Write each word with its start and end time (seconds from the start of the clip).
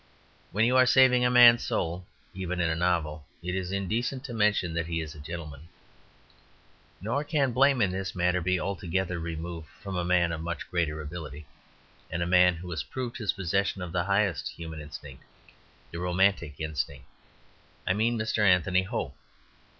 When 0.51 0.65
you 0.65 0.77
are 0.77 0.87
saving 0.87 1.23
a 1.23 1.29
man's 1.29 1.61
soul, 1.63 2.07
even 2.33 2.59
in 2.59 2.71
a 2.71 2.75
novel, 2.75 3.27
it 3.43 3.53
is 3.53 3.71
indecent 3.71 4.23
to 4.23 4.33
mention 4.33 4.73
that 4.73 4.87
he 4.87 4.99
is 4.99 5.13
a 5.13 5.19
gentleman. 5.19 5.67
Nor 6.99 7.23
can 7.23 7.51
blame 7.51 7.83
in 7.83 7.91
this 7.91 8.15
matter 8.15 8.41
be 8.41 8.59
altogether 8.59 9.19
removed 9.19 9.67
from 9.83 9.95
a 9.95 10.03
man 10.03 10.31
of 10.31 10.41
much 10.41 10.67
greater 10.71 10.99
ability, 11.01 11.45
and 12.09 12.23
a 12.23 12.25
man 12.25 12.55
who 12.55 12.71
has 12.71 12.81
proved 12.81 13.17
his 13.17 13.33
possession 13.33 13.83
of 13.83 13.91
the 13.91 14.05
highest 14.05 14.47
of 14.49 14.55
human 14.57 14.81
instinct, 14.81 15.21
the 15.91 15.99
romantic 15.99 16.59
instinct 16.59 17.05
I 17.85 17.93
mean 17.93 18.17
Mr. 18.17 18.39
Anthony 18.39 18.81
Hope. 18.81 19.13